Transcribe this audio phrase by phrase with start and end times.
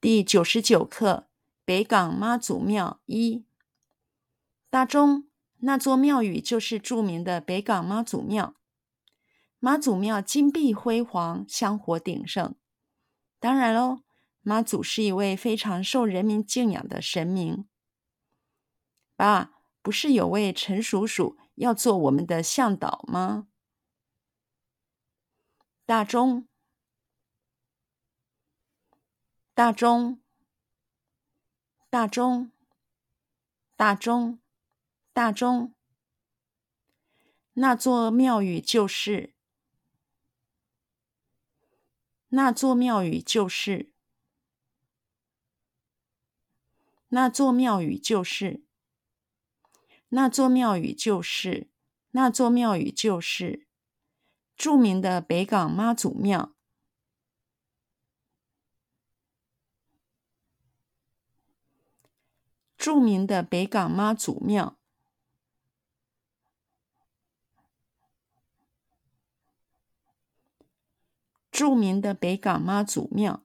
[0.00, 1.28] 第九十九课
[1.62, 3.44] 北港妈祖庙一。
[4.70, 5.28] 大中，
[5.58, 8.54] 那座庙宇就是著名的北港妈祖庙。
[9.58, 12.54] 妈祖庙金碧辉煌，香火鼎盛。
[13.38, 13.98] 当然喽，
[14.40, 17.68] 妈祖是一位非常受人民敬仰的神明。
[19.16, 23.48] 爸，不是有位陈叔叔要做我们的向导吗？
[25.84, 26.48] 大中，
[29.60, 30.22] 大钟，
[31.90, 32.50] 大钟，
[33.76, 34.40] 大钟，
[35.12, 35.74] 大钟，
[37.52, 39.34] 那座庙宇就是，
[42.28, 43.92] 那座庙宇就是，
[47.10, 48.64] 那座庙宇就是，
[50.08, 51.68] 那座庙宇就是，
[52.12, 53.66] 那座庙宇就是。
[54.56, 56.54] 著名的北港妈祖庙，
[62.80, 64.78] 著名的北港妈祖庙，
[71.52, 73.44] 著名的北港妈祖庙，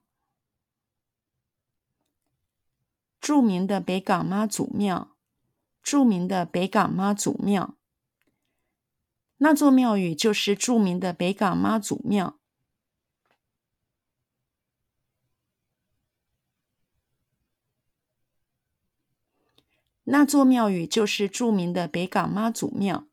[3.20, 5.18] 著名的北港妈祖庙，
[5.84, 7.76] 著名的北港妈祖庙。
[9.36, 12.40] 那座庙宇就是著名的北港妈祖庙。
[20.08, 23.08] 那座庙宇就是著名的北港妈祖庙。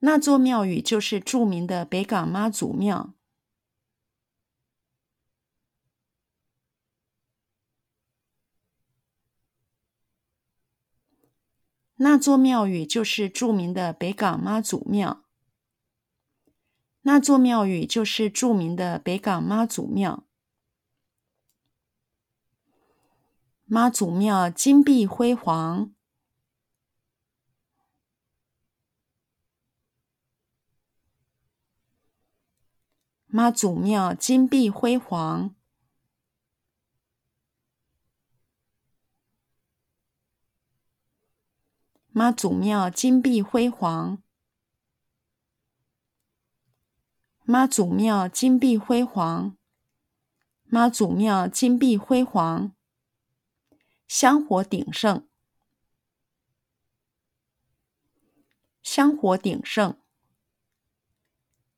[0.00, 3.14] 那座庙宇就是著名的北港妈祖庙。
[11.96, 15.23] 那座庙宇就是著名的北港妈祖庙。
[17.06, 20.24] 那座庙宇就是著名的北港妈祖庙。
[23.66, 25.92] 妈祖庙金碧辉煌。
[33.26, 35.54] 妈祖庙金碧辉煌。
[42.16, 44.22] 妈祖庙金碧辉煌，
[47.46, 49.56] 妈祖庙金碧辉煌，
[50.64, 52.74] 妈祖庙金碧辉煌，
[54.08, 55.26] 香火鼎盛，
[58.82, 59.96] 香火鼎盛，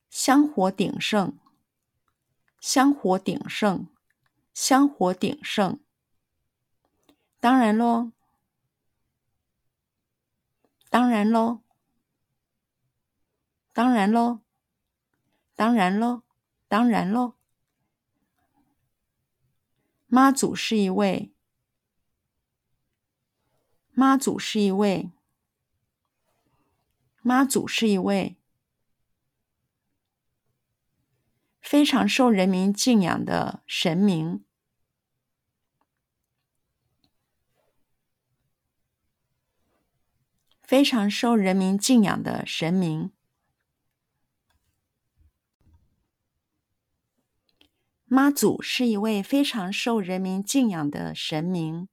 [0.09, 1.37] 香火鼎盛，
[2.60, 3.88] 香火鼎盛，
[4.55, 5.81] 香火鼎盛。
[7.41, 8.12] 当然喽。
[10.88, 11.60] 当然喽，
[13.75, 14.41] 当然喽，
[15.56, 16.22] 当然喽，
[16.69, 17.34] 当然喽。
[20.06, 21.33] 妈祖是一位，
[23.91, 25.11] 妈祖是一位，
[27.22, 28.37] 妈祖是一位
[31.61, 34.44] 非常受人民敬仰的神明。
[40.62, 43.12] 非常受人民敬仰的神明，
[48.16, 51.87] 妈祖是一位非常受人民敬仰的神明。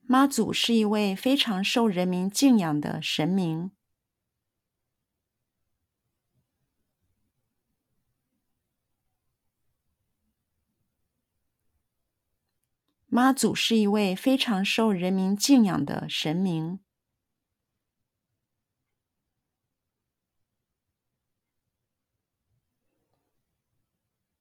[0.00, 3.70] 妈祖是一位非常受人民敬仰的神明。
[13.14, 16.80] 妈祖是一位非常受人民敬仰的神明。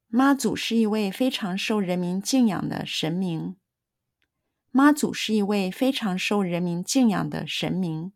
[0.07, 3.57] 妈祖是一位非常受人民敬仰的神明。
[4.71, 8.12] 妈祖是一位非常受人民敬仰的神明。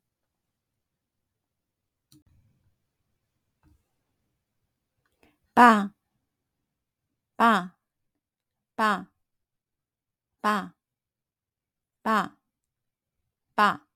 [5.53, 5.93] 爸，
[7.35, 7.75] 爸，
[8.73, 9.16] 爸。
[10.39, 10.75] 爸，
[12.01, 12.37] 爸，
[13.53, 13.87] 爸，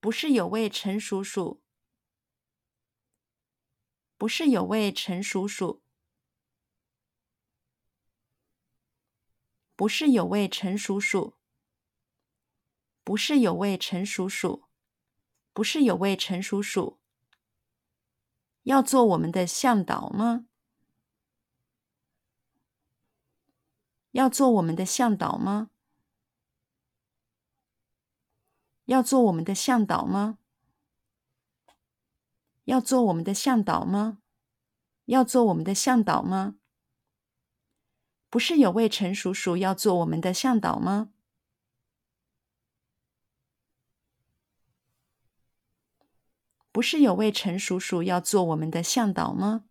[0.00, 1.60] 不是有位陈叔叔，
[4.16, 5.82] 不是有位陈叔叔，
[9.74, 11.34] 不是有位陈叔叔，
[13.02, 14.64] 不是有位陈叔叔，
[15.52, 16.98] 不是有位陈叔叔，
[18.62, 20.46] 要做我们的向导吗？
[24.16, 25.68] 要做我们的向导吗？
[28.86, 30.38] 要做我们的向导吗？
[32.64, 34.16] 要做我们的向导吗？
[35.04, 36.56] 要做我们的向导吗？
[38.30, 41.10] 不是有位陈叔叔要做我们的向导吗？
[46.72, 49.66] 不是有位陈叔叔要做我们的向导吗？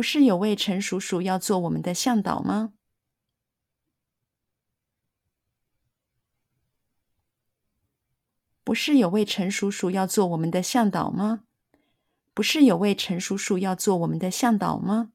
[0.00, 2.72] 不是有位陈叔叔要做我们的向导吗？
[8.64, 11.44] 不是有位陈叔叔要做我们的向导吗？
[12.32, 15.12] 不是有位陈叔叔要做我们的向导吗？